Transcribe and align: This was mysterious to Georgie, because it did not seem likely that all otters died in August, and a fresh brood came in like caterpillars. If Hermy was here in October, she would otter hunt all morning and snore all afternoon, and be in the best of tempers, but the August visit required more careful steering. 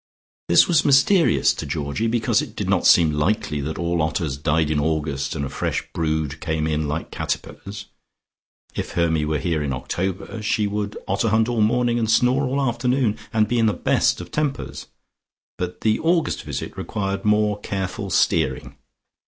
This 0.49 0.67
was 0.67 0.83
mysterious 0.83 1.53
to 1.53 1.67
Georgie, 1.67 2.07
because 2.07 2.41
it 2.41 2.55
did 2.55 2.67
not 2.67 2.87
seem 2.87 3.11
likely 3.11 3.61
that 3.61 3.77
all 3.77 4.01
otters 4.01 4.35
died 4.35 4.71
in 4.71 4.79
August, 4.79 5.35
and 5.35 5.45
a 5.45 5.47
fresh 5.49 5.83
brood 5.93 6.39
came 6.41 6.65
in 6.65 6.87
like 6.87 7.11
caterpillars. 7.11 7.85
If 8.73 8.93
Hermy 8.93 9.25
was 9.25 9.43
here 9.43 9.61
in 9.61 9.71
October, 9.71 10.41
she 10.41 10.65
would 10.65 10.97
otter 11.07 11.29
hunt 11.29 11.47
all 11.47 11.61
morning 11.61 11.99
and 11.99 12.09
snore 12.09 12.45
all 12.45 12.59
afternoon, 12.67 13.15
and 13.31 13.47
be 13.47 13.59
in 13.59 13.67
the 13.67 13.73
best 13.73 14.19
of 14.19 14.31
tempers, 14.31 14.87
but 15.59 15.81
the 15.81 15.99
August 15.99 16.41
visit 16.41 16.75
required 16.77 17.23
more 17.23 17.59
careful 17.59 18.09
steering. 18.09 18.77